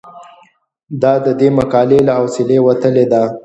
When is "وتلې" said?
2.67-3.05